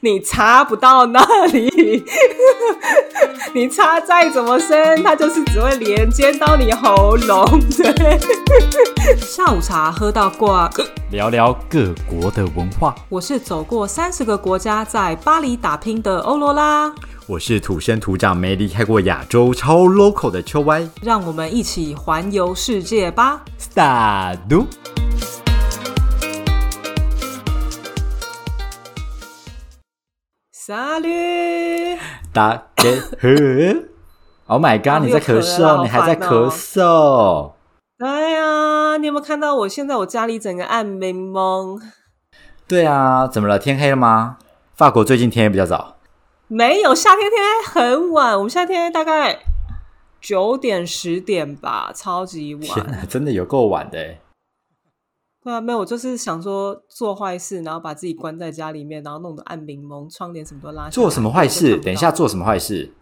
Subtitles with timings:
[0.00, 2.04] 你插不到那里，
[3.54, 7.60] 你插再怎么深，它就是只会连接到你喉咙。
[7.70, 8.18] 对，
[9.16, 10.70] 下午茶喝到挂。
[11.10, 12.94] 聊聊各国的文化。
[13.08, 16.92] 我是走过三十个国家，在巴黎打拼的欧罗拉。
[17.26, 20.86] 我是土生土长、没离开过亚洲、超 local 的秋歪。
[21.00, 24.66] 让我们一起环游世界吧！Start。
[30.66, 31.96] 沙律，
[32.32, 32.90] 大家
[33.20, 33.28] 好。
[34.46, 35.06] Oh my god！
[35.06, 37.52] 你在咳嗽，你还在咳嗽。
[37.96, 41.80] 对呀，你有没有看到我现在我家里整个暗蒙蒙？
[42.66, 43.60] 对啊，怎么了？
[43.60, 44.38] 天黑了吗？
[44.74, 45.98] 法国最近天黑比较早。
[46.48, 48.36] 没有，夏天天黑很晚。
[48.36, 49.38] 我们夏天大概
[50.20, 53.06] 九点十点吧，超级晚。
[53.08, 54.16] 真的有够晚的。
[55.46, 60.88] 对啊，没有，我就是想说做坏事，然后把自己关在家里面，然后弄得暗柠檬，窗帘什么都拉。
[60.88, 61.78] 做什么坏事？
[61.78, 62.92] 等一下，做什么坏事？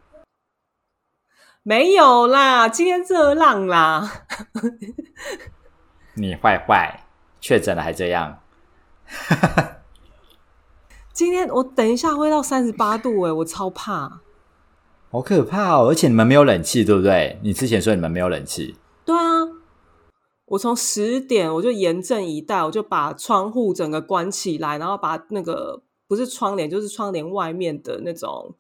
[1.62, 4.26] 没有啦，今天热浪啦。
[6.16, 7.06] 你坏坏，
[7.40, 8.40] 确诊了还这样。
[11.14, 14.20] 今天我等一下会到三十八度哎，我超怕，
[15.10, 15.88] 好可怕哦！
[15.88, 17.40] 而且你们没有冷气，对不对？
[17.42, 18.76] 你之前说你们没有冷气。
[20.54, 28.54] 我从十点我就严阵以待，我就把窗户整个关起来，然后把那个不是窗帘，就是窗帘外面的那种，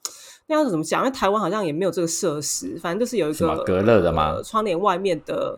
[0.48, 1.04] 那样子怎么讲？
[1.04, 4.42] 因为台湾好像也没有这个设施，反正就是有一个隔热的吗？
[4.42, 5.56] 窗帘外面的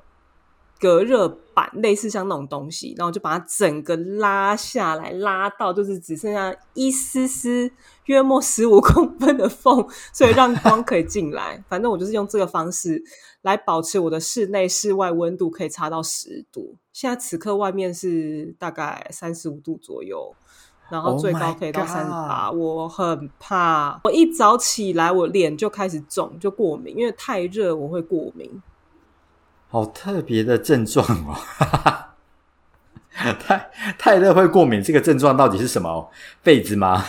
[0.79, 7.71] 隔热板，类似像那种东西，然后就把它整个拉下来，拉到就是只剩下一丝丝。
[8.07, 11.61] 约莫十五公分的缝，所以让光可以进来。
[11.69, 13.03] 反正我就是用这个方式
[13.43, 16.77] 来保持我的室内、室外温度可以差到十度。
[16.93, 20.33] 现在此刻外面是大概三十五度左右，
[20.89, 22.49] 然后最高可以到三十八。
[22.53, 28.63] 我很怕，我一早起来我脸就开始肿，就过敏，因为太热我会过敏。
[29.69, 31.37] 好特别的症状哦！
[33.41, 36.11] 太太热会过敏，这个症状到底是什么？
[36.45, 37.05] 痱子吗？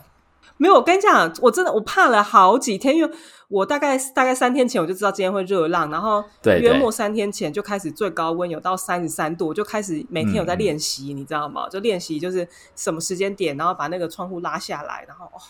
[0.56, 3.10] 没有，我跟你讲，我真的我怕了好几天，因为
[3.48, 6.24] 我大概大概三天前我就知道今天会热浪，然后
[6.60, 11.68] 约莫三天前就开始最高温有到三十三度，我就开始每天有在练习，你知道吗？
[11.68, 15.40] 就练习就是什么时间点，然后把那个窗户拉下来，然后哦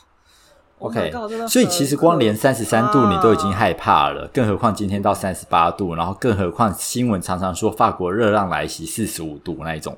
[0.78, 1.12] ，OK，
[1.48, 9.96] 所以其实光连三十三度你都已经害怕了，更何况今天到三十八度，然后更何况新闻常常说法国热浪来袭四十五度那一种。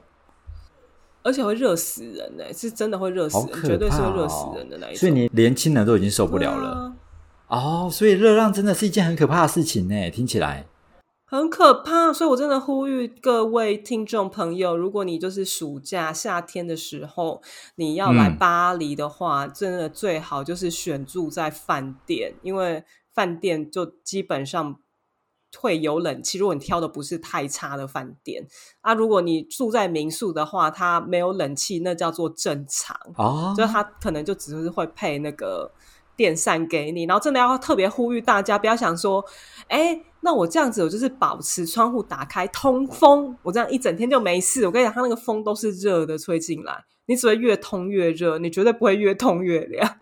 [1.22, 5.00] 而且会热死人呢，是真的会热死人，绝对是会热死人的那一种。
[5.00, 6.93] 所以你年轻人都已经受不了了
[7.48, 7.88] 哦。
[7.91, 10.66] 所以热浪真的是一件很可怕的事情呢，听起来
[11.26, 12.12] 很可怕。
[12.12, 17.42] 所以我真的呼吁各位听众朋友，如果你就是暑假夏天的时候
[17.75, 24.78] 你要来巴黎的话，真的最好就是选住在饭店，因为饭店就基本上。
[25.59, 28.47] 会有冷气，如果你挑的不是太差的饭店
[28.82, 35.72] 啊，如果你住在民宿的话，它没有冷气，那叫做正常哦，就它可能就只是会配那个
[36.16, 37.04] 电扇给你。
[37.04, 39.25] 然后真的要特别呼吁大家，不要想说，
[39.69, 44.65] 哎，那我这样子我就是保持窗户打开通风，我这样一整天就没事。
[44.66, 49.88] 我跟你讲，它那个风都是热的吹进来，你只会越通越热，你绝对不会越通越凉。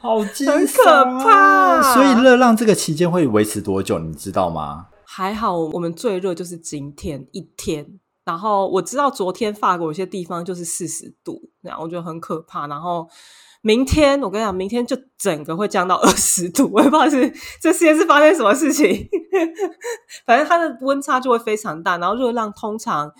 [0.00, 3.98] 好很可怕，所以热浪这个期间会维持多久？
[3.98, 4.86] 你知道吗？
[5.04, 7.98] 还好，我们最热就是今天一天。
[8.24, 12.66] 然后我知道昨天法国有些地方就是四十度，然后我觉得很可怕。
[12.66, 13.08] 然后
[13.68, 17.30] 明天我跟你讲，明天就整个会降到二十度， 我也不知道是
[17.60, 19.06] 这世界是发生什么事情。
[20.24, 23.12] 反正它的温差就会非常大，然后热浪通常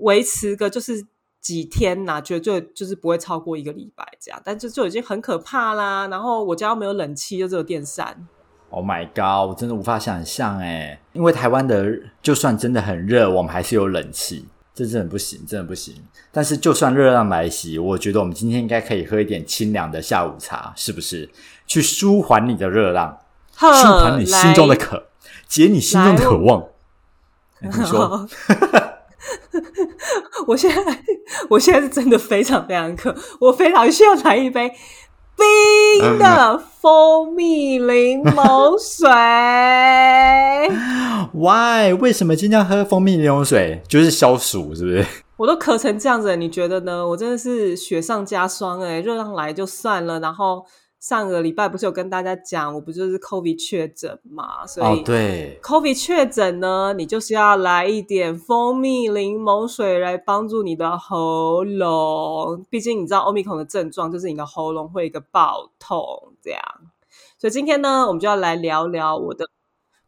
[0.00, 1.06] 维持个就是。
[1.40, 6.06] 几天呐，绝对就是不会超过一个礼拜这样，但就就已经很可怕啦。
[6.08, 8.26] 然后我家又没有冷气，就只有电扇。
[8.68, 9.48] Oh my god！
[9.48, 11.86] 我真的无法想象哎，因为台湾的
[12.20, 14.46] 就算真的很热，我们还是有冷气，
[14.78, 15.92] 这真的不行，真的不行。
[16.30, 21.28] 但是就算热浪来袭，我觉得我们今天应该可以喝一点清凉的下午茶，是不是？
[21.66, 23.18] 去舒缓你的热浪，
[23.56, 25.08] 舒缓你心中的渴，
[25.48, 26.68] 解你心中的渴望。
[27.60, 28.24] 你说。
[30.46, 31.02] 我现在，
[31.50, 34.72] 我现在是真的非常非常渴，我非常需要来一杯
[35.38, 39.08] 冰的蜂蜜柠檬水。
[41.32, 41.94] Why？
[41.94, 43.80] 为什么今天要喝蜂蜜柠檬水？
[43.88, 45.06] 就是消暑，是不是？
[45.36, 47.06] 我都咳成这样子，你觉得呢？
[47.06, 49.00] 我真的是雪上加霜哎！
[49.00, 50.64] 热浪来就算了，然后
[51.00, 54.66] 上个礼拜不是有跟大家讲，我不就是 COVID 确诊嘛？
[54.66, 62.66] 所以对，COVID 确诊呢，你就是要来一点蜂蜜柠檬水来帮助你的喉咙。
[62.68, 66.02] 毕竟你知道欧米孔的症状就是你的喉咙会一个爆痛
[66.42, 66.60] 这样。
[67.38, 69.48] 所以今天呢，我们就要来聊聊我的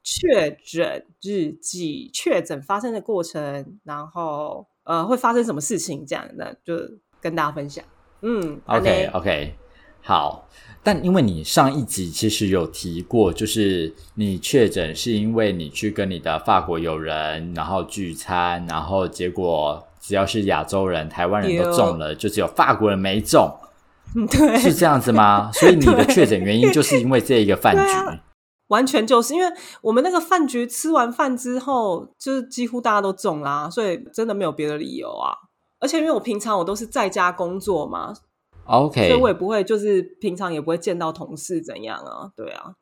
[0.02, 6.74] 确诊日记，确诊发生的过程，然后呃会发生什么事情这样，那就
[7.20, 7.84] 跟大家分享。
[8.22, 9.54] 嗯，OK OK，
[10.02, 10.48] 好。
[10.82, 23.54] 但因为你上一集其实有提过，就是你确诊是因为你去跟你的法国友人然后聚餐，然后结果只要是亚洲人、台湾人都中了，就只有法国人没中，
[24.30, 25.50] 对，是这样子吗？
[25.52, 28.18] 所以你的确诊原因 就是因为这一个饭局，
[28.68, 29.46] 完全就是因为
[29.82, 35.36] 我们那个饭局吃完饭之后，就是几乎大家都中啦，所以真的没有别的理由啊。
[35.78, 38.14] 而且因为我平常我都是在家工作嘛。
[38.70, 42.30] OK，所以我也不会，就是平常也不会见到同事怎样啊？
[42.36, 42.74] 对啊。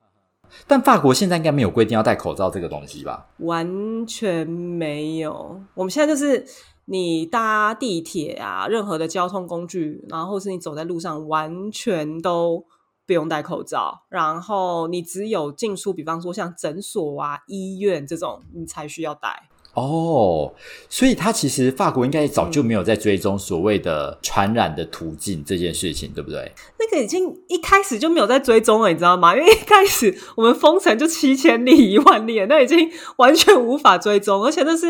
[0.67, 3.26] 但法国现在应该没有规定要戴口罩这个东西吧？
[3.38, 5.61] 完全没有。
[5.75, 6.44] 我们现在就是
[6.87, 12.64] 你搭地铁啊，任何的交通工具，然后是你走在路上，完全都
[13.06, 14.05] 不用戴口罩。
[14.08, 19.48] 然后你只有进出，比方说像诊所啊、医院这种，你才需要戴。
[19.81, 20.55] 哦，
[20.89, 26.53] 所以他其实法国应该早就没有在追踪所谓的传染的途径这件事情，对不对？
[26.79, 29.37] 那个已经一开始就没有在追踪了，你知道吗？
[29.37, 34.87] 因为一开始我们封城就七千例、一万例，那已经完全无法追踪，而且那是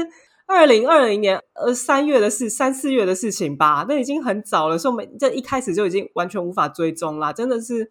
[0.47, 7.91] 二零二零年呃三月的事、三四月的事情吧，那已经很早了，所以我们这一开始就已经完全无法追踪啦，真的是。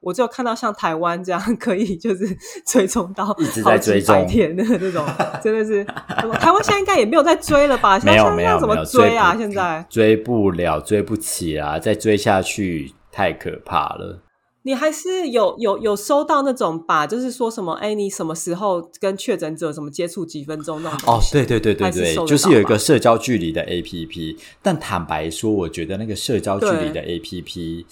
[0.00, 5.04] 我只有看到像台湾这样 可以就是追踪到一直在追踪天的这种，
[5.42, 7.98] 真的是台湾现在应该也没有在追了吧？
[8.04, 9.34] 没有没有怎么追啊？
[9.36, 11.78] 现在追不了，追不起啊！
[11.78, 14.22] 再追下去太可怕了。
[14.62, 17.06] 你还是有有有收到那种吧？
[17.06, 17.72] 就是说什么？
[17.74, 21.14] 哎，你什么时候跟确诊者什么接触几分钟那种？
[21.14, 24.36] 哦，对对对对对，就是有一个社交距离的 APP。
[24.60, 27.84] 但坦白说，我觉得那个社交距离的 APP。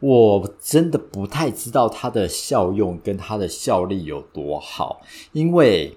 [0.00, 5.00] 我真的不太知道它的效用跟它的效力有多好，
[5.32, 5.96] 因为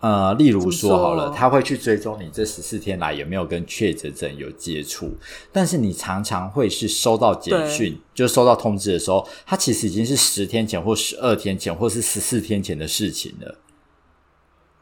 [0.00, 5.10] 呃，例如说好了，他会去追踪你这十四天来有没有跟确诊者有接触，
[5.52, 13.58] 但是你常常会是收到简讯，就收到通知的时候，它其实已经是十天前或十二天前或是十四天前的事情了，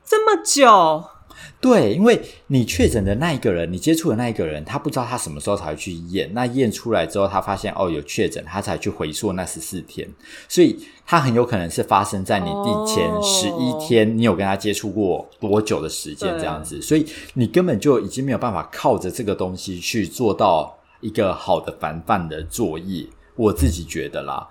[0.04, 1.15] 这么久。
[1.60, 6.30] 对，因为你确诊的那一个人，你接触的那一个人，他不知道他什么时候才会去验。
[6.34, 10.08] 那验出来之后，他发现哦有确诊，他才去回溯那十四天，
[10.48, 23.06] 所以他很有可能是发生在你第前十一天，你有跟他接触过多久的时间这样子，所以你根本就已经没有办法靠着这个东西去做到一个好的防范的作业。
[23.34, 24.48] 我自己觉得啦。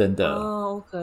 [0.00, 0.96] 真的，OK，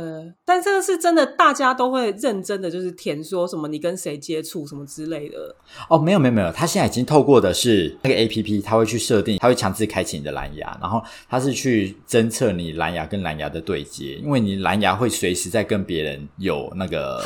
[0.43, 5.55] 但这个是真的，大家都会认真的，就是填说什么你跟谁接触什么之类的。
[5.87, 10.99] 哦，没有没有没有，他现在已经透过的是那个 APP，他会去设定，他会强制开启你的蓝牙，然后
[11.29, 17.23] 他是去侦测你蓝牙跟蓝牙的对接，因为你蓝牙会随时在跟别人有那个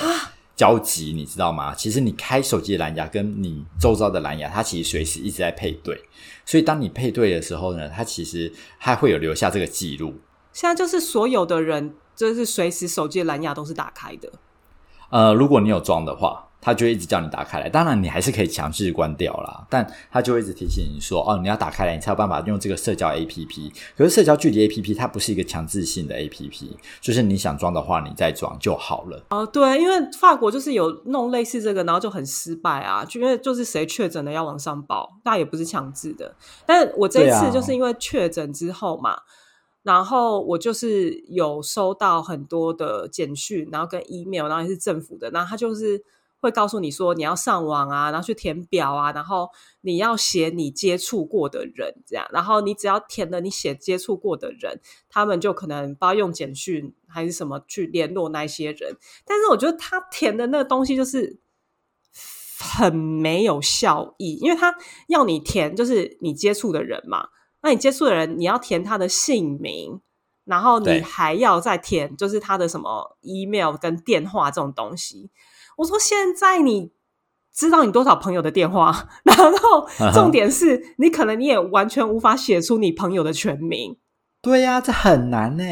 [0.57, 1.73] 交集，你知道吗？
[1.73, 5.97] 其实你开手机的蓝牙跟你周遭的蓝牙，它其实随时一直在配对，
[6.45, 10.13] 所以当你配对的时候呢，它其实它会有留下这个记录。
[10.53, 14.29] 现在就是所有的人，就是随时手机的蓝牙都是打开的。
[15.09, 17.67] 呃，如果你有装的话，它就一直叫你打开来。
[17.67, 26.69] 当然，你还是可以强制关掉啦，但它就一直提醒你说：“哦，你要打开来，你才有办法用这个社交 APP。”可是社交距离 APP 它不是一个强制性的 APP，
[27.01, 29.21] 就是你想装的话，你再装就好了。
[29.31, 36.35] 哦，对，因为法国就是有弄类似这个，然后就很失败啊，就因为就是谁确诊的要往上报，那也不是强制的。
[36.65, 39.17] 但我这一次就是因为确诊之后嘛。
[39.83, 46.03] 然后我就是有收到很多的简讯，然后跟 email，然后也是政府的，然后他就是
[46.39, 49.49] 会告诉你说你要上网啊，然后去填表啊，然后
[49.81, 58.95] 你要写你接触过的人这样，然后你只要填了你写接触过的人，他们就可能不知道用简讯还是什么去联络那些人。
[59.25, 61.39] 但是我觉得他填的那个东西就是
[62.59, 64.75] 很没有效益，因为他
[65.07, 67.29] 要你填就是你接触的人嘛。
[67.61, 69.99] 那你接触的人，你要填他的姓名，
[70.45, 75.29] 然后你还要再填，就是他的什么 email 跟电话这种东西。
[75.77, 76.91] 我说现在你
[77.53, 83.97] 知道你多少朋友的电话，然后重点是你可能你也完全无法写出你朋友的全名。
[84.41, 85.63] 对呀，这很难呢。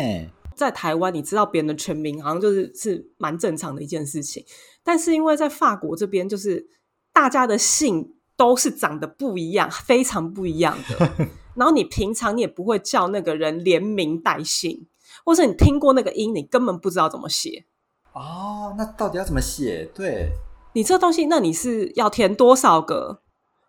[0.56, 4.46] 在台湾，你知道别人的全名，好像就是是蛮正常的一件事情。
[4.84, 6.68] 但是因为在法国这边，就是
[7.14, 11.30] 大家的姓都是长得不一样，非常不一样的。
[11.60, 14.88] 然后你平常你也不会叫那个人连名带姓，
[15.26, 17.66] 或是你听过那个音，你根本不知道怎么写。
[18.14, 19.92] 哦，那到底要怎么写？
[19.94, 20.32] 对
[20.74, 23.22] 你这东西，那你是要填多少个？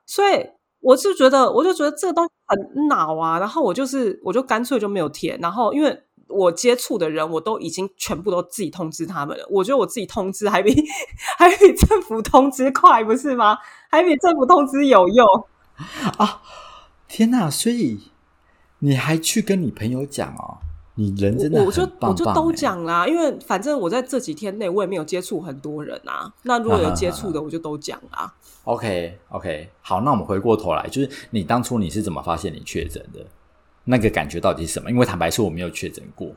[0.07, 3.39] 所以我就觉得，我就觉得这个东西很恼啊。
[3.39, 5.39] 然后我就是，我就干脆就没有填。
[5.41, 9.47] 然后因为我接触的人，我都已经全部都自己通知他们了。
[9.51, 10.75] 我觉得我自己通知还比
[11.39, 13.57] 还比政府通知快，不是吗？
[13.91, 15.27] 还比政府通知有用
[16.19, 16.41] 啊！
[17.11, 17.51] 天哪！
[17.51, 17.99] 所以
[18.79, 20.59] 你还去跟你朋友讲哦？
[20.95, 26.33] 你人真的我就我就都讲啦，因为反正我在这几天内我也没有接触很多人啊。
[26.45, 28.33] 那如果有接触的，我就都讲啦。
[28.63, 33.27] OK OK，好，那我们回过头来，就是你当初你是怎么发现你确诊的？
[33.85, 34.89] 那个感觉到底是什么？
[34.89, 36.29] 因为坦白说，我没有确诊过。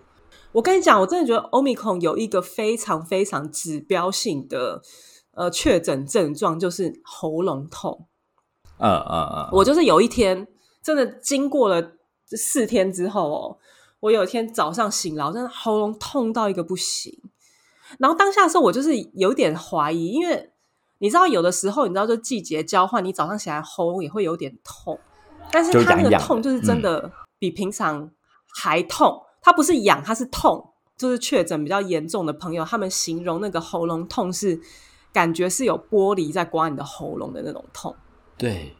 [0.53, 4.81] 我跟你讲，我真的觉得欧米孔有一个非常非常指标性的
[5.33, 8.07] 呃确诊症状，就是喉咙痛。
[8.79, 10.47] 嗯嗯嗯，我就是有一天
[10.83, 11.93] 真的经过了
[12.27, 13.57] 四天之后哦。
[14.01, 17.17] 我有一天早上醒来，真的喉咙痛到一个不行。
[17.97, 20.51] 然后当下的时候，我就是有点怀疑，因为
[20.97, 24.99] 你知道，有的时候你知道，就季节交换，你早上起来喉咙也会有点痛。
[25.49, 27.09] 但是他那个痛就是真的
[27.39, 28.11] 比平常
[28.53, 30.71] 还痛，他不是痒，他是痛。
[30.95, 34.61] 就是确诊比较严重的朋友，他们形容那个喉咙痛是
[35.11, 37.95] 感觉是有玻璃在刮你的喉咙的那种痛。
[38.37, 38.75] 对，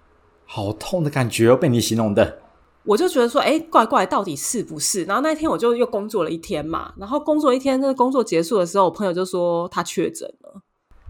[0.45, 2.39] 好痛的感觉哦，被你形容的。
[2.85, 5.05] 我就觉得说，哎，怪怪，到底是不是？
[5.05, 10.61] 然后那一天我就又工作了一天嘛，然后工作一天，那个工作结束的时候，我朋友就说他确诊了。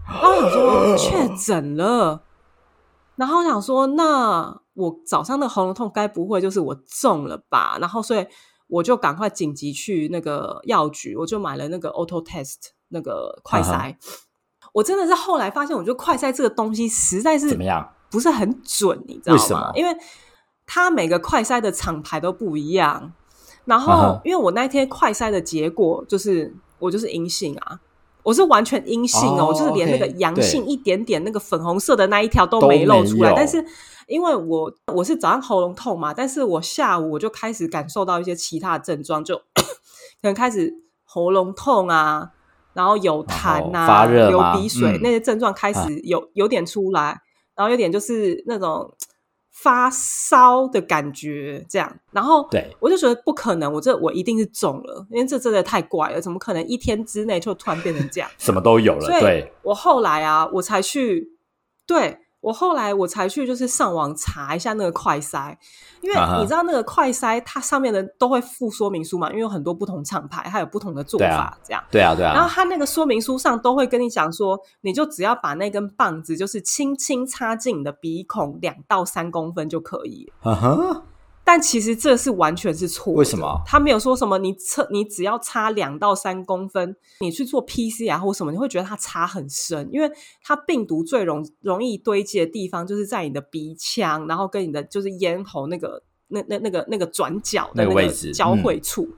[0.06, 2.22] 然后我想说 确诊了，
[3.16, 7.76] 然后我想说，那我早上的喉咙痛该不会就是我中了吧？
[7.80, 8.24] 然后所以
[8.68, 12.56] 我就赶快紧急去那个药局，我就买了那个 auto test
[12.88, 13.96] 那个快筛。
[14.72, 19.72] 我真的是后来发现，我觉得快筛这个东西实在是怎么样，不是很准，你知道吗？
[19.74, 19.92] 因为
[20.64, 23.12] 它每个快筛的厂牌都不一样，
[23.64, 27.80] 然后因为我那天快筛的结果就是我就是阴性啊，
[28.22, 33.32] 我是完全阴性哦，就是连那个阳性一点点那个粉红色的那一条都没露出来。
[33.34, 33.66] 但是
[34.06, 39.34] 因为我我是早上喉咙痛嘛，但是我下午我就开始感受到一些其他的症状，就
[40.22, 40.72] 可能开始
[41.04, 42.30] 喉咙痛啊，
[42.74, 47.20] 然后有痰啊，流鼻水那些症状开始有有点出来，
[47.54, 48.94] 然后有点就是那种。
[49.56, 58.28] 发烧的感觉，这样，然后对我就觉得不可能，我这我一定是中了，因为这真的太怪了，怎么可能一天之内就突然变成这样？
[58.36, 59.52] 什么都有了，对。
[59.62, 61.38] 我后来啊，我才去，
[61.86, 62.18] 对。
[62.44, 65.58] 我后来我才去，就是上网查一下那个快塞，
[66.02, 71.82] 因为你知道那个快塞它上面的都会附说明书嘛，因为有很多不同厂牌，它有不同的做法，这样。
[71.90, 72.34] 对啊，对啊。
[72.34, 80.30] 然后它那个说明书上都会跟你讲说，你就只要把那根棒子就是轻轻插进你的鼻孔两到三公分就可以。
[81.46, 83.12] 但其实这是完全是错。
[83.12, 83.62] 为什么？
[83.66, 90.10] 他没有说什么，你测你只要差两到三公分，你去做 PCR 或什么，你会觉得它差很深，因为
[90.42, 99.08] 它病毒最容容易堆积的地方就是在你的鼻腔，然后跟你的就是咽喉那个那那那个那个转角的那个交汇处，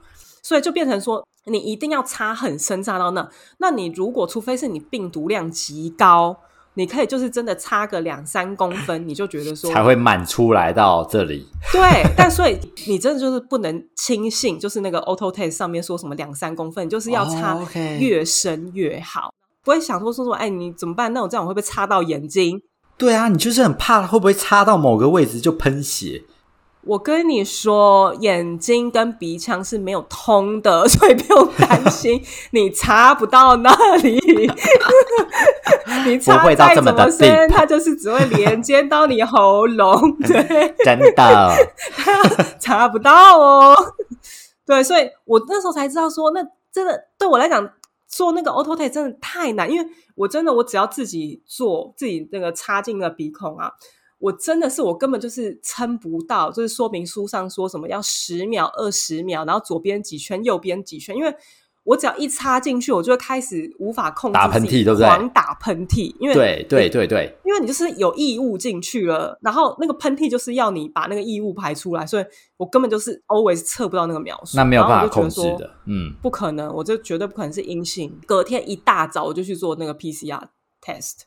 [0.43, 3.29] 所以就变成说你一定要插很深，插到那。
[3.59, 6.37] 那你如果除非是你病毒量极高。
[6.77, 11.43] 你可以就是真的差个两三公分，你就觉得说才会满出来到这里。
[11.73, 12.55] 对，但所以
[12.85, 17.57] 你真的就是不能轻信，就是那个 auto test 上面说什么两三公分，就是要插
[17.99, 21.11] 越深越好，不会想说说说，哎，你怎么办？
[21.13, 22.61] 那我这样会不会插到眼睛？
[22.95, 26.23] 对啊，你就是很怕会不会插到某个位置就喷血。
[26.87, 34.17] 我跟你说，眼睛跟鼻腔是没有通的， 所以不用担心，你查不到那里。
[36.05, 40.17] 你插再怎么深，它就是只会连接到你喉咙。
[40.23, 41.13] 对，真的
[42.59, 43.75] 查不到哦。
[44.65, 46.41] 对，所以我那时候才知道说，那
[46.71, 47.69] 真的对我来讲
[48.07, 53.71] 做那个 auto t a 真的太难，因为我真的我只要自己做，自己那个插进了鼻孔啊。
[54.19, 61.33] 我真的是，我根本就是撑不到，就是说明书上说什么要十秒、二十秒，然后左边几圈，右边几圈，因为
[61.83, 65.07] 我只要一插进去，我就会开始无法控制打喷嚏，对不对？
[65.07, 72.25] 狂打喷嚏，因为对对对对，因为你就是有异物进去了，然后那个喷嚏就是要你把那个异物排出来，所以
[72.57, 78.19] 我根本就是 always 测不到那个秒数，那没有办法控制的，嗯，不可能，我就绝对不可能是阴性。
[78.25, 80.41] 隔天一大早我就去做那个 PCR
[80.81, 81.26] test。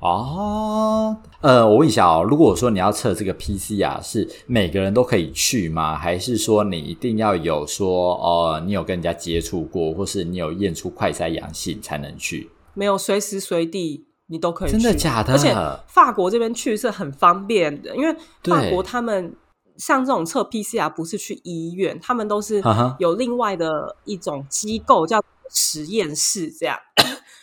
[0.00, 5.94] 哦，呃，我问一下哦，如果说你要测这个 PCR，是每个人都可以去吗？
[5.94, 12.50] 还是说你一定要有说，呃，你有跟人家接触过，或是你有验出快筛阳性才能去？
[12.72, 14.70] 没有，随时随地你都可以。
[14.70, 15.34] 真的假的？
[15.34, 15.54] 而且
[15.86, 19.36] 法国这边去是很方便的，因为法国他们
[19.76, 22.62] 像这种测 PCR 不是去医院，他们都是
[22.98, 26.78] 有另外的一种机构叫实验室这样。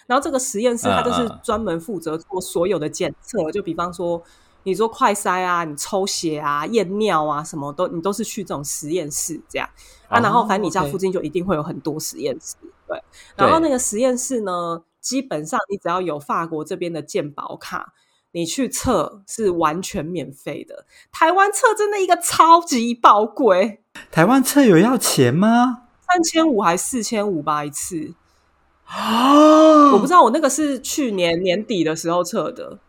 [0.08, 4.24] 然后这个实验室它就是专门负责做所有的检测，就比方说
[4.64, 9.70] 你做快筛啊、你抽血啊、验尿啊，什么都你都是去这种实验室这样
[10.08, 10.20] 啊。
[10.20, 12.56] 哦然后反正你家附近就一定会有很多实验室，
[12.88, 13.02] 对。
[13.36, 17.94] 然后那个实验室呢，基本上你只要有法国这边的健保卡，
[18.32, 20.86] 你去测是完全免费的。
[21.12, 25.84] 台湾测真的一个超级宝贵，台湾测有要钱吗？
[26.10, 28.14] 三千五还四千五吧一次。
[28.90, 32.80] 哦 我不知道，我那个是去年年底的时候测的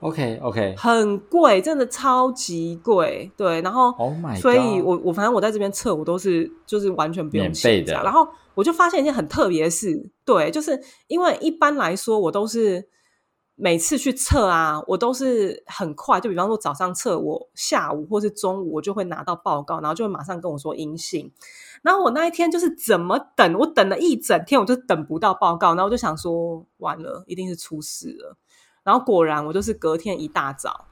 [0.00, 3.30] ，OK OK，很贵，真的超级贵。
[3.36, 12.88] 对，然后 Oh my 所以我我反正我在这边测，我都是就是完全不用钱的然后我就发现一件很特别的事，对，就是因为一般来说我都是
[13.54, 21.30] 每次去测啊，我都是很快，就比方说早上测，我下午或是中午我就会拿到报告，然后就会马上跟我说阴性。
[21.82, 28.36] 然后我那一天就是怎么等，我等了一整天，我就等不到报告，然后我就想说完了，一定是出事了。
[28.84, 30.86] 然后果然，我就是隔天一大早，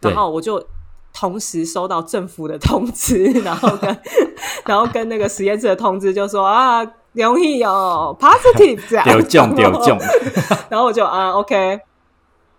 [0.00, 0.64] 对然后我就
[1.12, 3.98] 同时收到政府的通知，然后跟
[4.66, 9.98] 然后跟那个实验室的通知，就说啊，容易哦，positive 这样，丢中丢中，
[10.68, 11.80] 然后我就啊，OK，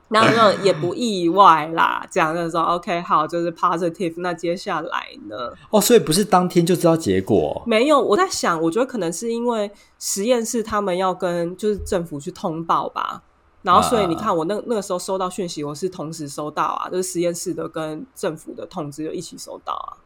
[0.09, 4.13] 然后就也不意外啦，这样就说 OK，好，就是 positive。
[4.17, 5.51] 那接下来呢？
[5.69, 13.21] 哦，所以不是当天就知道结果没有，我在想，我觉得可能是因为实验室他们要跟就是政府去通报吧。
[13.63, 19.97] 然后，所以你看，我那那个时候收到讯息，我是同时收到啊，就是实验室的跟政府的通知就一起收到啊。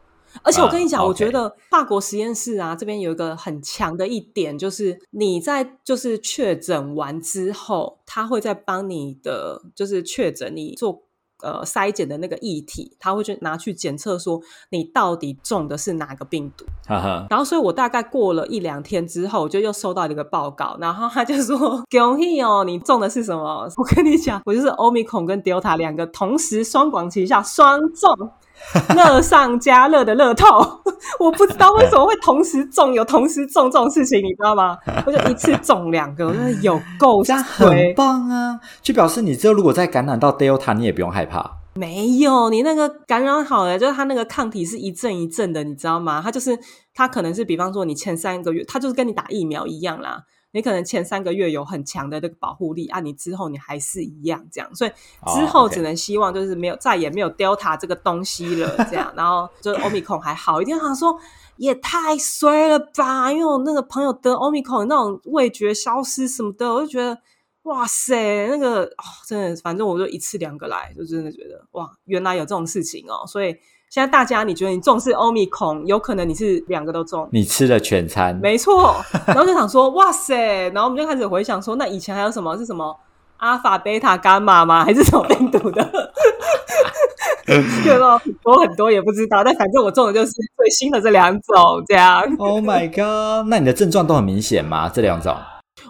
[0.44, 11.04] 而且我跟你讲，啊我觉得法国实验室啊，这边有一个很强的一点，就是你在就是确诊完之后，他会再帮你的就是确诊你做
[11.42, 16.66] 呃筛检的那个液体，他会去拿去检测说你到底中的是哪个病毒。
[16.88, 28.32] 哈哈，然后，所以我大概过了一两天之后，我就又收到一个报告，然后他就说：“恭喜哦，你中的是什么？”我跟你讲，我就是 Omicron 跟 Delta 两个同时双管齐下，双中，
[28.96, 30.48] 乐上加乐的乐透。
[31.20, 34.78] 我不知道为什么会同时中，有同时中这种事情，你知道吗？
[35.06, 37.94] 我就一次中两个，我觉得有够这样很。
[37.96, 38.60] 棒啊！
[38.82, 41.58] 就表示你之后如果再感染到 Delta，你也不用害怕。
[41.74, 46.22] 没有，你那个感染好了，就是它那个抗体是一阵一阵的，你知道吗？
[46.24, 46.58] 它就是
[46.94, 50.22] 它可能是比方说你前三个月，它就是跟你打疫苗一样啦。
[50.54, 54.92] 你可能前三个月有很强的这个保护力啊，你之后你还是一样这样，所以
[55.34, 60.78] 之后只能希望就是没有再也没有 Delta 这个东西了，这样，然后就是 Omicron 还好一点。
[60.80, 61.18] 想说
[61.58, 67.18] 也太衰了吧，因为我那个朋友得 Omicron 那种味觉消失什么的，我就觉得
[67.64, 73.26] 哇塞，那个哦，真的，反正我就一次两个来，就真的觉得哇，原来有这种事情哦。
[73.28, 73.56] 所以
[73.92, 77.28] 现在大家，你觉得你重视 Omicron，有可能你是两个都中。
[77.34, 78.96] 你吃了全餐，没错，
[79.28, 82.98] 然后就想说，哇塞，然后我们就开始回想说，那以前还有什么是什么
[83.36, 84.86] 阿法、贝塔、伽马吗？
[84.86, 85.84] 还是什么病毒的？
[87.84, 88.18] 对吧？
[88.20, 92.24] 很多很多也不知道，但反正我中的就是最新的这两种，这样。
[92.40, 93.50] Oh my god！
[93.50, 94.88] 那你的症状都很明显吗？
[94.88, 95.36] 这两种？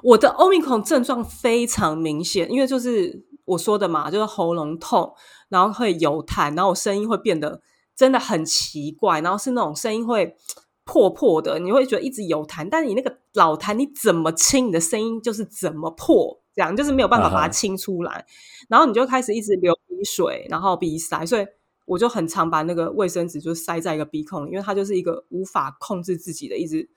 [0.02, 5.14] 我的 Omicron 症状非常明显，因为就是我说的嘛，就是喉咙痛，
[5.50, 7.62] 然后会有痰，然后我声音会变得
[7.95, 10.36] 真的很奇怪，然后是那种声音会
[10.84, 18.25] 破破的，你会觉得一直有痰，但是你那个老痰你怎么清，你的声音就是怎么破，这样就是没有办法把它清出来，
[18.69, 21.45] 然后你就开始一直流鼻水，然后鼻塞，所以。
[21.86, 26.89] 我就很常把那个卫生纸就塞在一个鼻孔里，因为它就是一个无法控制自己的，一直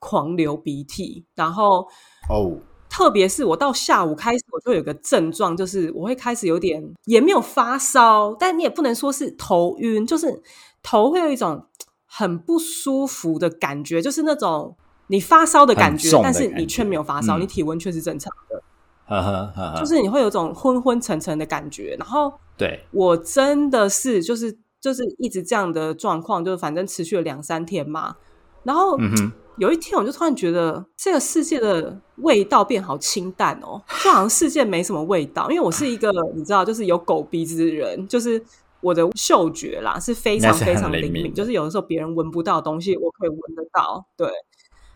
[0.00, 1.86] 狂流鼻涕，然后
[2.28, 2.58] 哦，
[3.00, 10.42] 特别是我到下午开始，我就有个症状，就是我会开始有点也没有发烧，但你也不能说是头晕，就是
[10.82, 11.64] 头会有一种
[12.04, 18.62] 很不舒服的感觉，就是那种你发烧的感觉但是你却没有发烧，嗯你体温却是正常的，
[19.80, 21.96] 就是你会有一种昏昏沉沉的感觉。
[21.98, 28.16] 然后对，我真的是就是就是一直这样的状况，就是反正持续了两三天嘛，
[28.64, 28.98] 然后。
[28.98, 35.50] 嗯哼，有一天，我就突然觉得这个世界的味道变好清淡哦，就好像世界没什么味道。
[35.50, 38.42] 因为我是一个 你知道，就是有狗鼻子的人，就是
[38.80, 44.02] 我的嗅觉啦是非常非常灵敏，就是有的时候别人闻不到的东西，我可以闻得到。
[44.16, 44.26] 对，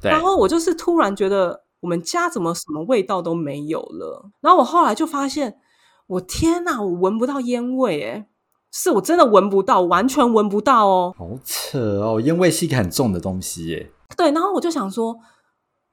[0.00, 4.30] 对，然后我就是突然觉得我们家怎么什么味道都没有了。
[4.40, 5.58] 然后我后来就发现，
[6.06, 8.24] 我天哪，我闻不到烟味，诶
[8.72, 11.14] 是我真的闻不到，完全闻不到哦。
[11.18, 13.90] 好扯哦，烟味是一个很重的东西耶。
[14.16, 15.18] 对，然后我就想说，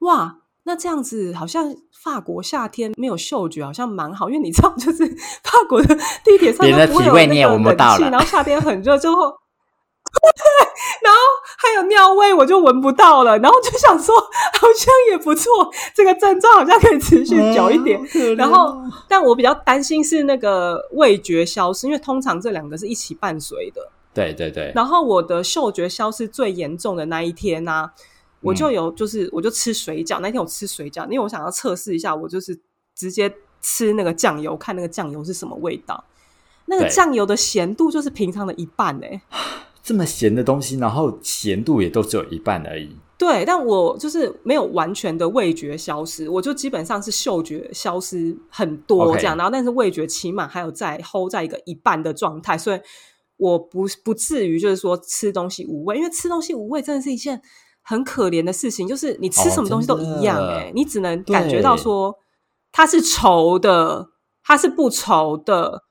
[0.00, 5.06] 哇，那这样子好像法国夏天没有嗅觉，好像蛮好，因为你知道，就是
[5.42, 5.94] 法国的
[6.24, 9.22] 地铁上都不会有那气闻不到然后夏天很热，之后，
[11.02, 11.18] 然后
[11.58, 15.50] 还有尿味我就闻不到了，然后就想说好像也不错，
[15.94, 18.00] 这个症状好像可以持续久一点。
[18.36, 18.76] 然后，
[19.08, 23.90] 但我比较担心是那个味觉消失，因为通常这两个是一起伴随的。
[24.14, 24.72] 对对对。
[24.74, 27.90] 然后我的嗅觉消失最严重的那一天呢，
[28.40, 32.58] 我就有就是我就吃水饺，那天我吃水饺，因为我想要测试一下，我就是
[32.94, 36.04] 直接吃那个酱油，看那个酱油是什么味道。
[36.66, 39.20] 那个酱油的咸度就是平常的一半哎。
[39.82, 42.96] 这么咸的东西，然后咸度也都只有一半而已。
[43.18, 52.80] 对，但我就是没有完全的味觉消失，我就基本上是嗅觉消失很多这样，然后但是味觉起码还有在 hold 在一个一半的状态，所以
[53.42, 57.42] 我不不至于就是说吃东西无味，因为吃东西无味真的是一件
[57.82, 62.14] 很可怜的事情，就是你吃什么东西都一样哎，你只能感觉到说
[62.70, 64.10] 它是稠的，
[64.44, 65.84] 它是不稠的。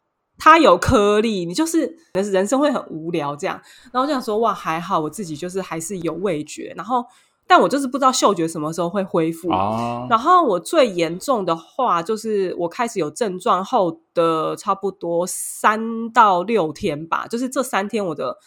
[0.43, 3.61] 它有颗粒，你就是人生会很无聊这样。
[3.93, 7.05] 然后我想说，哇，还好我自己就是还是有味觉，然后
[7.53, 9.49] 但我就是不知道嗅觉什么时候会恢复。
[10.09, 18.37] 然后我最严重的话，就是我开始有症状后的差不多三到六天吧，就是这三天我的。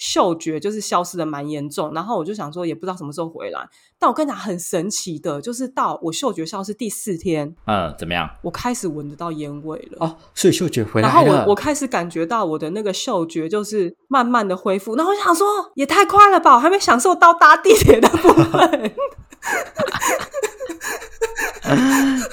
[0.00, 3.68] 嗅觉就是消失的蛮严重，然后我就想说，也不知道什么时候回来。
[3.98, 8.26] 但我跟你讲，很神奇的，就是到我嗅觉消失第四天，嗯，怎么样？
[8.40, 11.14] 我开始闻得到烟味了哦，所以嗅觉回来了。
[11.14, 14.96] 然后我我开始感觉到我的那个嗅觉就是慢慢的恢复。
[14.96, 18.72] 然后我想说，也太快了吧，我还没享受到搭地铁的部分，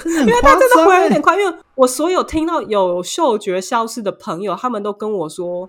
[0.06, 1.38] 因为他真的回来有点快。
[1.38, 5.68] 因为我所有听到有嗅觉消失的朋友，他们都跟我说。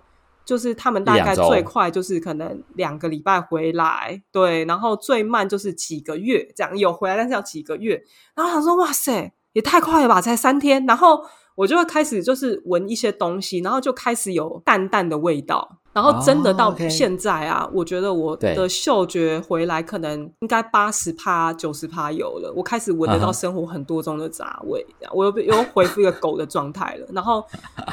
[0.49, 8.01] 就是他们大概最快就是可能两个礼拜回来，对，然后最慢就是几个月这样有回来，但是要几个月。
[8.33, 10.83] 然后想说，哇塞，也太快了吧，才三天。
[10.87, 15.77] 然后我就会开始就是闻一些东西，然后就开始有淡淡的味道。
[15.93, 22.51] 然后真的到现在啊，我觉得我的嗅觉回来可能应该八十趴、九十趴有了。
[22.55, 24.83] 我开始闻得到生活很多中的杂味，
[25.13, 27.05] 我又又恢复一个狗的状态了。
[27.13, 27.45] 然后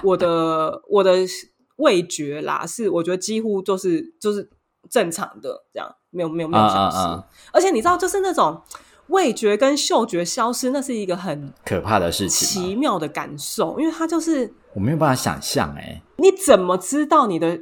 [0.03, 1.13] 我的我的。
[1.77, 4.49] 味觉啦，是我觉得几乎就是就是
[4.89, 6.97] 正常的这样，没有没有没有消失。
[7.53, 8.63] 而且你知道，就是那种
[9.09, 17.61] 味觉跟嗅觉消失，那是一个很可怕的事情，奇妙的感受，因为它就是我没有办法想象哎，你怎么知道你的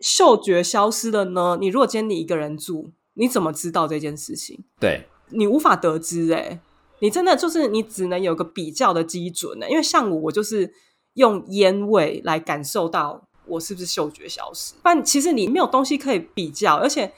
[0.00, 1.58] 嗅觉消失了呢？
[1.60, 4.64] 你如果今天你一个人住，你怎么知道这件事情？
[4.78, 6.60] 对你无法得知哎，
[7.00, 9.68] 你真的就是你只能有个比较的基准呢。
[9.68, 10.72] 因为像我，我就是
[11.14, 13.27] 用烟味来感受到。
[13.48, 14.74] 我是不是嗅觉消失？
[14.82, 17.12] 但其实你没有东西可以比较，而且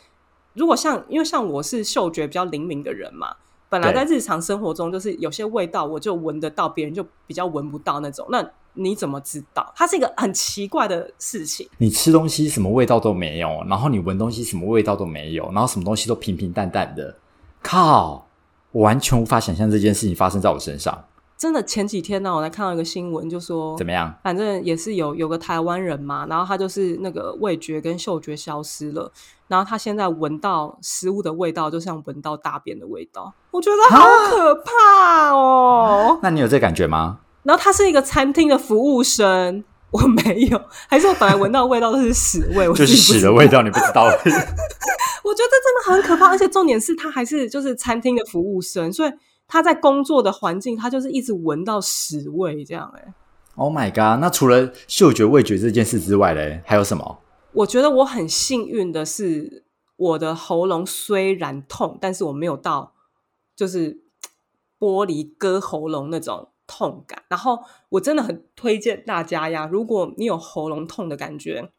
[0.55, 3.37] 如果像因为像我是嗅觉比较灵敏的人嘛，
[3.69, 8.27] 本来在日常生活中就是有些味道我就闻得到，别人就比较闻不到那种。
[8.31, 9.73] 那你怎么知道？
[9.77, 11.69] 它是一个很奇怪的事情。
[11.79, 17.17] 你吃东西什么味道都没有，然后你闻东西什么味道都没有，然后什么东西都平平淡淡的。
[17.63, 18.27] 靠！
[18.73, 21.05] 我完全无法想象这件事情发生在我身上。
[21.41, 24.15] 真的前几天呢，我才看到一个新闻，就说怎么样？
[24.23, 29.11] 反正也是有有个台湾人嘛，然后他就是那个味觉跟嗅觉消失了，
[29.49, 36.19] 然后他现在闻到食物的味道，就像闻到大便的味道，我觉得好可怕哦。
[36.23, 37.21] 那你有这感觉吗？
[37.43, 44.05] 然后他是一个餐厅的服务生，我没有，还是我本来闻到味道都是屎味，就是屎的味道，你不知道？
[45.25, 49.11] 我觉得真的很可怕，而且重点是他还是就是餐厅的服务生，所以。
[49.53, 53.13] 他在工作的环境，他就是一直闻到屎味，这样哎。
[53.57, 54.21] Oh my god！
[54.21, 57.19] 那除了嗅觉、味觉这件事之外嘞，还有什么？
[57.53, 59.65] 我觉得我很幸运的是，
[59.97, 62.95] 我的喉咙虽然痛，但是我没有到
[63.57, 64.05] 就是
[64.79, 67.25] 玻璃割喉咙那种痛感。
[67.29, 67.59] 然后
[67.89, 71.73] 我真的很推荐大家呀，如果你有喉咙痛的感觉，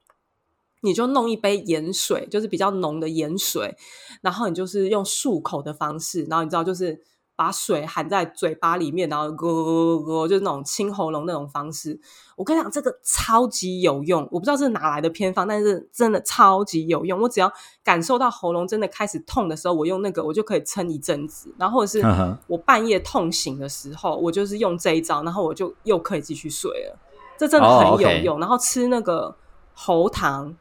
[0.82, 3.78] 你就弄一杯盐水，就是比较浓的盐水，
[4.22, 7.02] 然后你就是用漱口的方式，然后你知道就是。
[7.42, 12.00] 把水含在嘴巴里面，然后咯咯咯，就是那种清喉咙那种方式。
[12.36, 14.22] 我跟你讲，这个超级有用。
[14.30, 17.20] 我不知道是哪来的偏方，但是真的超级有用。
[17.20, 17.52] 我只要
[17.84, 21.52] 感受到喉咙真的开始痛的时候，我用那个，我就可以撑一阵子。
[21.58, 22.06] 然后或者是
[22.46, 27.00] 我半夜痛醒的时候，我就是用这一招，然后我就又可以继续睡了。
[27.40, 28.40] 这真的很有用。
[28.40, 29.36] 然后吃那个
[29.74, 30.56] 喉糖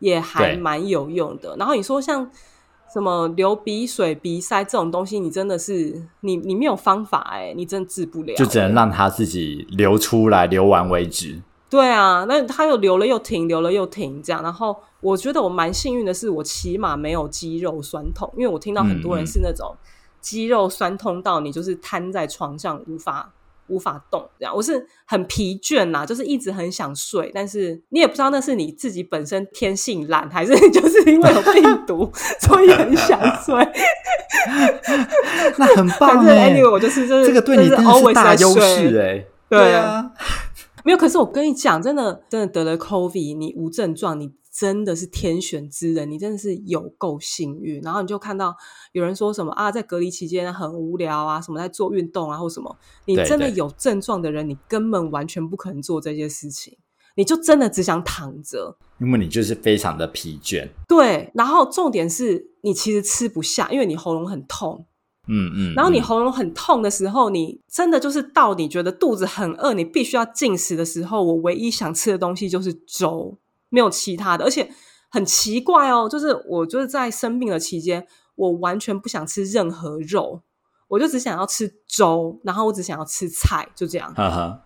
[0.00, 1.54] 也还蛮有用的。
[1.56, 2.28] 然后你说像。
[2.92, 11.40] 什么流鼻水、鼻塞这种东西，你真的是你你没有方法哎，你真的治不了，就只能让它自己流出来，流完为止。
[11.68, 14.40] 对啊，那它又流了又停，流了又停，这样。
[14.42, 19.74] 然后我觉得我蛮幸运的是，我起码没有肌肉酸痛，因为我听到很多人是那种
[20.20, 23.32] 肌肉酸痛到你就是瘫在床上无法
[23.68, 33.54] 无法动，这样我是很疲倦呐，就是一直很想睡，但是你也不知道那是你自己本身天性懒，还是就是因为有病毒， 所以很想睡。
[35.56, 40.10] 那很棒哎，anyway，我就是就是这个对你真的是大优势哎，对啊，
[40.84, 40.98] 没有。
[40.98, 44.32] 可是我跟你讲，真的真的得了 COVID，你无症状，你。
[44.56, 47.80] 真的是天选之人，你真的是有够幸运。
[47.80, 48.56] 然后你就看到
[48.92, 52.76] 有人说什么啊，在隔离期间很无聊啊，什么在做运动啊，或什么。
[53.06, 56.78] 你真的有症状的人，你根本完全不可能做这些事情，
[57.16, 60.68] 你就真的只想躺着，因为你就是非常的疲倦。
[60.86, 64.86] 对，然后重点是你其实吃不下，因为你喉咙很痛。
[65.26, 65.74] 嗯嗯。
[65.74, 73.36] 然后你喉咙很痛的时候，你真的就是到你觉得肚子很饿，你必须要进食的时候，我唯一想吃的东西就是粥。
[73.74, 74.70] 没有其他的，而且
[75.10, 78.06] 很奇怪哦，就是我就是在生病的期间，
[78.36, 80.42] 我完全不想吃任何肉，
[80.86, 84.14] 我就只想要吃粥，然后我只想要吃菜，就这样。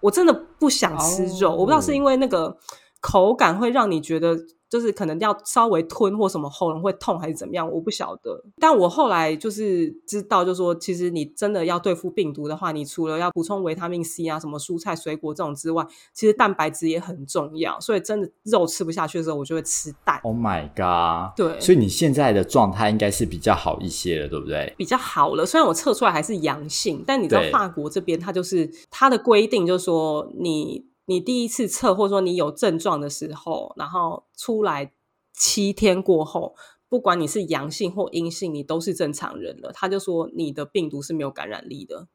[0.03, 2.55] 我真的不想吃肉，我不知道是因为那个
[3.01, 4.39] 口感会让你觉得。
[4.71, 8.39] 就是可能要稍微吞或什么喉咙会痛还是怎么样，我不晓得。
[8.61, 17.81] 但我后来就是知道，就说其实你真的要对付病毒的话，你除了要补充维他命 C 啊、什么蔬菜水果这种之外，其实蛋白质也很重要。
[17.81, 20.21] 所以真的肉吃不下去的时候，我就会吃蛋。
[20.23, 21.35] Oh my god！
[21.35, 24.75] 对，所以你现在的状态应该是比较好一些了，对不对？
[24.77, 30.85] 比较好了，虽然我测出来还是阳性，但你知道法国这边它就是它的规定，就是说你。
[31.09, 34.93] 你第一次测，或者说你有症状的时候，然后出来
[35.33, 36.55] 七天过后，
[36.87, 39.73] 不管你是阳性或阴性，你都是正常人了。
[39.73, 42.09] 他就说你的病毒是没有感染力的，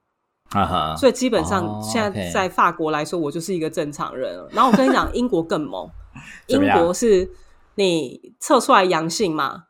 [0.52, 0.96] 哈哈。
[0.96, 4.48] 所以基本上现在在法国来说，我就是一个正常人。
[4.52, 5.90] 然后我跟你讲，英国更猛，
[6.46, 7.32] 英国是
[7.74, 9.64] 你测出来阳性嘛，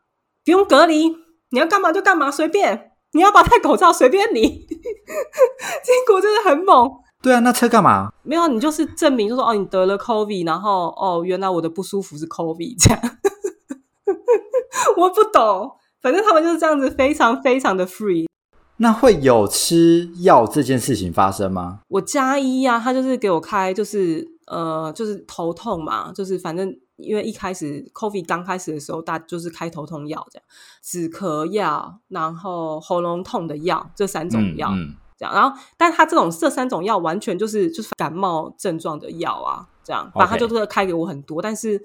[0.44, 1.08] 不用隔离，
[1.48, 4.42] 你要干嘛就干嘛，随便，你要不要戴口罩随便你。
[4.68, 7.03] 英国真的很猛。
[7.24, 8.12] 对啊，那测干嘛？
[8.22, 13.00] 没有，你就是证明，就说哦，你得了 COVID，然后哦，原来我的不舒服是 COVID，这样。
[14.98, 18.26] 我不懂，反正他们就是这样子，非常非常的 free。
[18.76, 21.80] 那会有吃药这件事情发生吗？
[21.88, 30.44] 我加一啊，他就是给我开，就是呃，就是头痛嘛，就是反正因为一开始 COVID 刚开始的时候，大就是开头痛药这样，
[30.82, 34.70] 止咳药，然后喉咙痛的药，这三种药。
[35.16, 41.80] 这样，然后，但他这种这三种药完全就是就是感冒症状的药啊，这样，反正他就是开给我很多，但是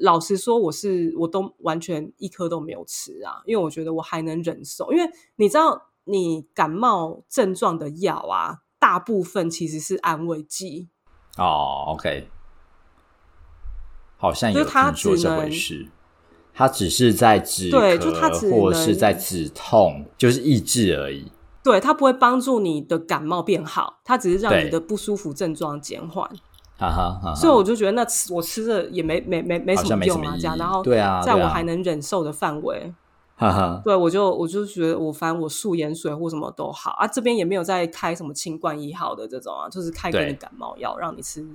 [0.00, 10.88] 老实说，我是我都完全一颗都没有吃啊，因为我觉得我还能忍受，因为你知道，你感冒症状的药啊，大部分其实是安慰剂
[11.36, 12.28] 哦，OK，
[14.16, 15.88] 好像有听说这回事，
[16.54, 21.30] 它只是在止咳或是在止痛，就是抑制而已。
[21.70, 26.26] 对，它不会帮助你的感冒变好，它只是让你的不舒服症状减缓。
[26.78, 30.56] 哈哈，所以我就觉得那吃我吃的也没没没没什么用啊，这样。
[30.56, 32.94] 然后对啊，在我还能忍受的范围，
[33.36, 41.46] 哈哈，对我就我就觉得我反正我素盐水或什么都好啊，这边也没有在开什么清冠一号的这种啊，就是开给你感冒药，让你吃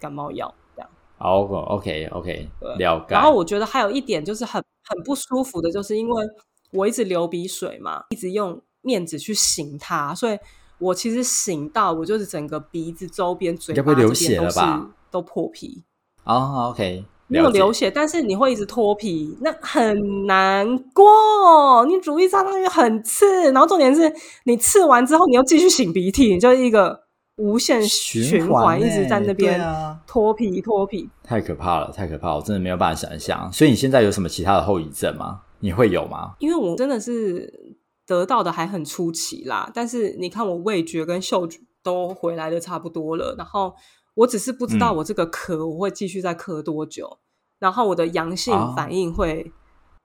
[0.00, 0.90] 感冒药这样。
[1.18, 3.06] 好，OK OK，了解。
[3.10, 6.26] 然后我觉得还有一点就是很很不舒服的，就是因为
[6.72, 8.60] 我一直流鼻水嘛，一直用。
[8.82, 10.38] 面子去醒他，所以
[10.78, 15.82] 我其实醒到我就是整个鼻子周边、嘴巴流血了吧，都破皮。
[16.24, 21.84] 哦，OK，没有流血，但是你会一直脱皮，那很难过。
[21.86, 24.10] 你主意相当于很刺，然后重点是
[24.44, 26.98] 你刺完之后，你又继续擤鼻涕，你就一个
[27.36, 29.60] 无限循环，一直在那边
[30.06, 33.52] 脱皮脱皮，太可怕了，太可怕，我真的没有办法想象。
[33.52, 35.40] 所以你现在有什么其他的后遗症吗？
[35.58, 36.32] 你会有吗？
[36.38, 37.69] 因为我真的是。
[38.10, 43.72] 得到的还很出奇啦，但是你看我味觉跟嗅觉都回来的差不多了，然后
[44.14, 47.18] 我只是不知道我这个咳我会继续再咳多久，
[47.60, 49.52] 然后我的阳性反应会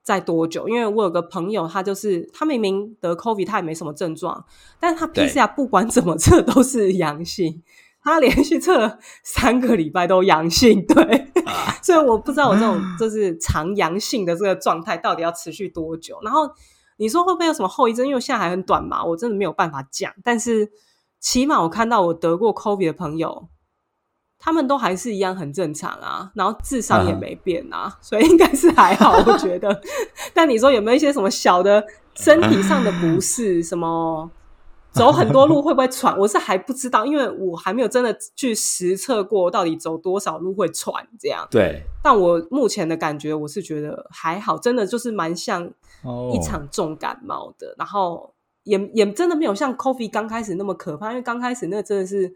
[0.04, 0.68] 在多久？
[0.68, 4.44] 因为我有个朋友，他就是他明明得 COVID，他也没什么症状，
[4.78, 7.60] 但是他 PCR 不管怎么测都是阳性，
[8.04, 11.26] 他连续测三个礼拜都阳性，对，
[11.82, 16.48] 所以我不知道我这种 就是长阳性的这个状态到底要持续多久，然后。
[16.96, 18.06] 你说会不会有什么后遗症？
[18.06, 20.12] 因为现在还很短嘛，我真的没有办法讲。
[20.24, 20.70] 但是
[21.20, 23.48] 起码我看到我得过 COVID 的朋友，
[24.38, 29.80] 他们都还是一样很正常啊，然后智商也没变啊， 所以应该是还好，我觉得。
[30.34, 33.62] 但你说有没有一些什么小的身体上的不适？
[33.62, 34.30] 什么
[34.96, 36.18] 走很多路会不会喘？
[36.18, 41.46] 我是还不知道，因为我还没有真的去实测过到底走多少路会喘这样。
[41.50, 45.72] 对，但我目前的感觉，我是觉得还好，真的就是蛮像。
[46.32, 48.32] 一场重感冒的，然后
[48.62, 52.32] 也也真的没有像 coffee 刚开始那么可怕，因为刚开始那真的是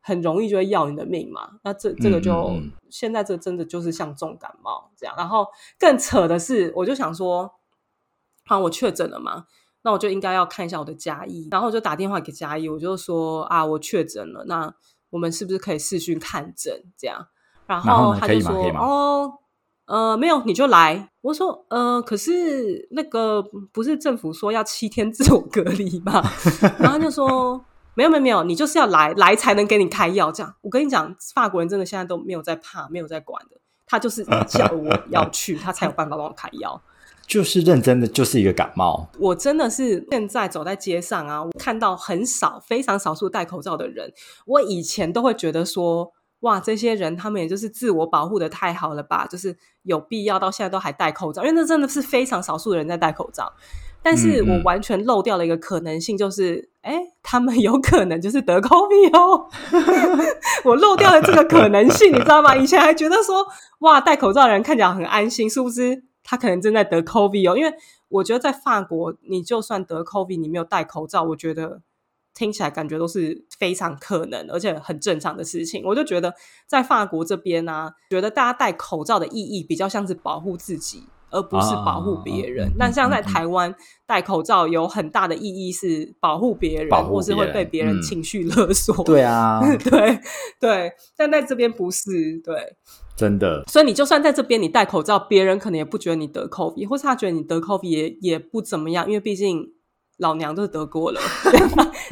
[0.00, 1.58] 很容易就会要你的命嘛。
[1.62, 2.52] 那这这个就
[2.88, 5.14] 现在这真的就是像重感冒这样。
[5.18, 5.46] 然后
[5.78, 7.52] 更扯的是，我就想说，
[8.46, 9.44] 好，我确诊了嘛，
[9.82, 14.74] 那我就应该要看一下我的家医，然后我就打电话给家医，我就说啊，我确诊了，那
[15.10, 17.26] 我们是不是可以视讯看诊这样？
[17.66, 19.34] 然后他就说哦。
[19.84, 21.10] 呃，没有，你就来。
[21.22, 23.42] 我说，呃，可是那个
[23.72, 26.22] 不是政府说要七天自我隔离吗？
[26.78, 27.62] 然后就说，
[27.94, 30.30] 没有，没有，没有，你就是要来，来才能给你开药。
[30.30, 33.60] 这样，我跟你讲，法国人真的现在都没有在怕，没有在管的。
[33.84, 36.80] 他就是叫我要去，他才有办法帮我开药。
[37.26, 39.08] 就是认真的，就是一个感冒。
[39.18, 44.12] 我真的是现在走在街上啊，看到很少、非常少数戴口罩的人。
[44.46, 46.12] 我以前都会觉得说。
[46.42, 49.24] 哇，这些人他们也就是自我保护的太好了吧？
[49.30, 53.52] 就是有必要到现在都还戴口罩，因为那真的是非常少数的人在戴口罩。
[54.02, 59.48] 但是我完全漏掉了一个可能性，就是哎，他们有可能就是得 COVID 哦。
[60.66, 62.56] 我漏掉了这个可能性，你知道吗？
[62.56, 63.46] 以前还觉得说
[63.78, 67.56] 哇，戴口罩的人看起来很安心，殊不知他可能正在得 COVID 哦。
[67.56, 67.74] 因为
[68.08, 71.82] 我觉得在法国，你就算得 COVID，你没有戴口罩，我觉得。
[72.34, 75.82] 听起来感觉都是非常可能，而且很正常的事情。
[75.84, 76.32] 我就觉得
[76.66, 82.72] 在法国这边呢，觉得大家戴口罩的意义比较像是保护自己，而不是保护别人。
[82.78, 83.74] 那像在台湾
[84.06, 89.04] 戴口罩有很大的意义是保护别人，或是会被别人情绪勒索。
[89.04, 90.18] 对啊， 对
[90.58, 92.76] 对，但在这边不是对，
[93.16, 93.64] 真的。
[93.66, 99.72] 所以你就算在这边你戴口罩，别人可能也不觉得你得 COVID，或是他觉得你得 COVID 也也不怎么样，因为毕竟。
[100.18, 101.20] 老娘都是得过了，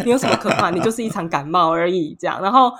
[0.04, 0.70] 你有什么可怕？
[0.70, 2.42] 你就是一场感冒而已，这样。
[2.42, 2.72] 然后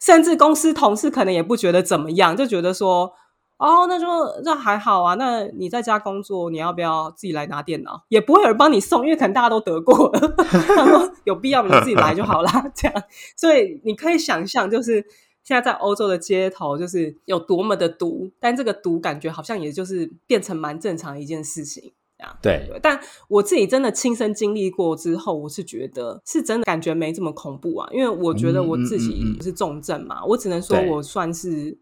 [0.00, 3.12] 甚至公司同事可能也不觉得怎么样，就觉得说，
[3.58, 4.06] 哦，那就
[4.42, 5.14] 那还好啊。
[5.14, 8.02] 那你在家工作，你要不要自己来拿电脑？
[8.08, 10.34] 也不会有人帮你送，因为可能大家都得过了。
[10.36, 12.72] 他说有必要你自己来就好啦。
[12.74, 13.02] 这样。
[13.36, 15.04] 所以你可以想象，就是
[15.44, 21.92] 现在在欧洲的街头，就是有多么的毒，但这个毒感觉好像也就是变成蛮正常的一件事情。
[22.40, 27.88] 对，但我自己真的亲身经历过之后，我是觉得是真的感觉没这么恐怖啊。
[27.92, 31.76] 因为我觉得我自己是重症嘛，我只能说我算是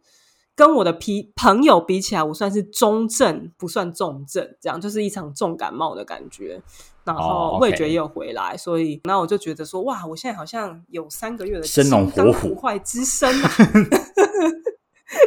[0.54, 6.62] 跟我的皮朋友比起来，我算是中症，不算重症，这样就是一场重感冒的感觉。
[7.04, 13.30] 然后味觉也有回来，所以那我就觉得说，哇，我现在好像有三个月的生龙活虎坏之身。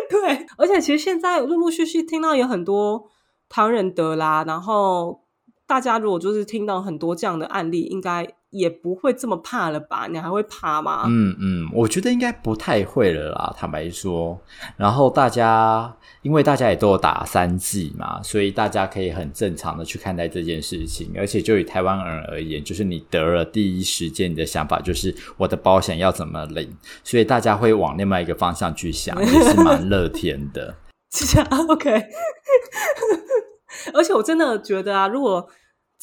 [0.10, 3.10] 对，而且其实现在陆陆续续听到有很多。
[3.50, 5.22] 唐人德啦，然后
[5.68, 10.08] 大家如果就是听到很多这样的案例，应该也不会这么怕了吧？
[10.10, 11.06] 你还会怕吗？
[11.08, 13.54] 嗯嗯，我觉得应该不太会了啦。
[13.58, 14.40] 坦白说，
[14.78, 21.12] 然后大家因为大家也都有打三剂嘛，所以大家可以很正常的去看待这件事情。
[21.18, 30.76] 而且就以台湾人而言，就是你得了第一时间你的想法就是我的保险要怎么领，所以大家会往另外一个方向去想，也是蛮乐天的。
[31.12, 32.04] 是这样，OK。
[33.94, 35.48] 而且我真的觉得啊，如果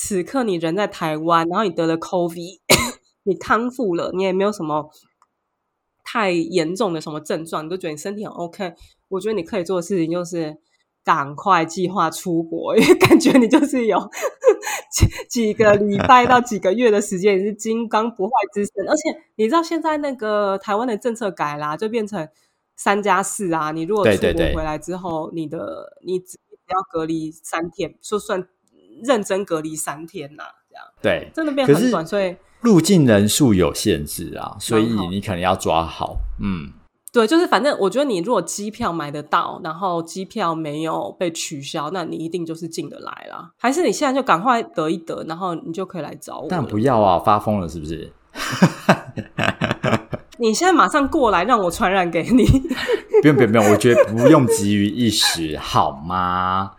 [0.03, 2.61] 此刻你人在台湾，然后你得了 COVID，
[3.25, 4.91] 你康复了，你也没有什么
[6.03, 8.73] 太严重的什么症状，你都觉得你身体很 OK。
[9.09, 10.57] 我觉得你可以做的事情就是
[11.05, 13.99] 赶快计划出国， 因为感觉你就是有
[14.91, 18.89] 几几个礼拜到几个月的时间，你是金刚不坏之身。
[18.89, 19.03] 而且
[19.37, 22.27] 你知道现在那个台湾的政策改啦，就变成
[22.75, 23.71] 三加四啊。
[23.73, 28.49] 你如果出国回来之后，你的你只要隔离三天，就算
[29.03, 32.07] 认真隔离三天呐，这样对，真的变很短。
[32.07, 36.17] 所以入境人数有限制啊，所以你可能要抓好。
[36.41, 36.73] 嗯，
[37.13, 43.51] 对，就是反正我觉得你如果机票买得到，然后机票没有被取消，那你一定就是进得来啦。
[43.59, 46.47] 还是你现在就赶快得一得，然后你就可以来找我。
[46.51, 48.13] 但不要啊，发疯了是不是？
[50.41, 52.45] 你现在马上过来，让我传染给你。
[53.21, 56.71] 不用不用不用，我觉得不用急于一时，好吗？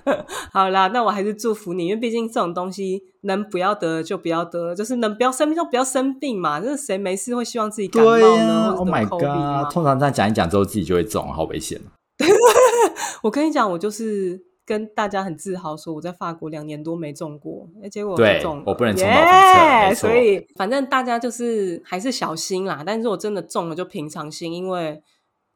[0.52, 6.60] 好啦，那我还是祝福你，因为毕竟这种东西能不要得就不要得，就是能不要生病就不要生病嘛。
[6.60, 9.72] 就是谁没事会希望自己感冒呢？Oh my god！
[9.72, 11.80] 通常这样讲一讲之后，自己就会中，好危险。
[13.22, 14.42] 我跟你讲，我就是。
[14.66, 22.82] 跟大家很自豪说我在法国两年多没中过，哎，结果中，我不能重蹈所以反正大家就是还是小心啦。
[22.84, 25.00] 但是我真的中了，就平常心，因为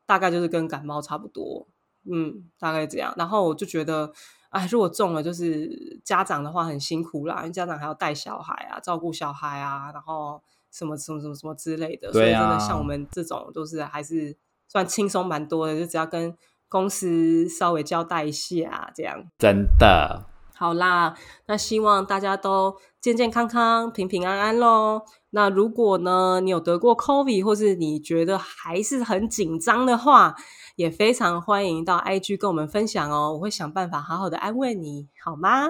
[0.07, 1.67] 大概就是跟感冒差不多，
[2.09, 3.13] 嗯，大概这样。
[3.19, 4.13] 然后我就觉得，
[4.51, 10.41] 哎，如果中了，就是家长的话很辛苦啦，因为家长还要带小孩啊，照顾小孩啊，然后
[10.71, 12.13] 什么什么什么什么之类的。
[12.13, 14.37] 所以真的像我们这种，就是还是
[14.69, 16.33] 算轻松蛮多的，就只要跟。
[16.71, 21.15] 公司稍微交代一下，这样真的好啦，
[21.47, 25.03] 那希望大家都健健康康、平平安安喽。
[25.31, 30.35] 那如果呢，你有得过 COVID，或是你觉得还是很紧张的话，
[30.77, 35.67] 也非常欢迎到 IG 跟我们分享哦，我会想办法好好的安慰你，好吗？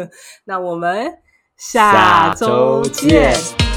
[0.46, 1.12] 那我们
[1.56, 3.69] 下周见。